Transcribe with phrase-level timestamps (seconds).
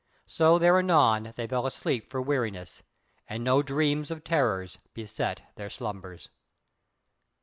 [0.25, 2.81] So there anon they fell asleep for weariness,
[3.29, 6.29] and no dreams of terror beset their slumbers.